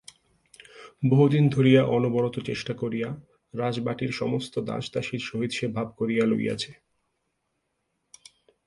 বহুদিন 1.03 1.45
ধরিয়া 1.49 1.81
অনবরত 1.87 2.35
চেষ্টা 2.45 2.73
করিয়া 2.73 3.09
রাজবাটির 3.53 4.11
সমস্ত 4.11 4.53
দাস 4.59 4.85
দাসীর 4.93 5.21
সহিত 5.29 5.51
সে 5.51 5.65
ভাব 5.67 5.87
করিয়া 5.97 6.23
লইয়াছে। 6.25 6.71